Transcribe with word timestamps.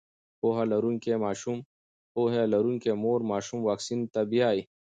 پوهه 2.13 2.43
لرونکې 2.53 2.91
مور 3.03 3.19
ماشوم 3.31 3.59
واکسین 3.69 3.99
ته 4.13 4.19
بیايي. 4.31 4.63